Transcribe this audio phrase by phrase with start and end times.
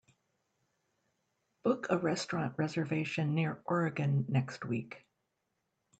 [1.61, 5.05] Book a restaurant reservation near Oregon next week